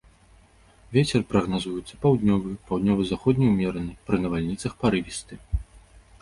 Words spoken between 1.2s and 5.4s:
прагназуецца паўднёвы, паўднёва-заходні ўмераны, пры навальніцах парывісты.